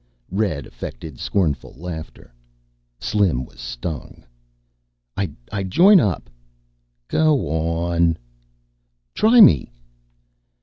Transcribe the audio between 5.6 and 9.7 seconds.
join up." "Go on." "Try me."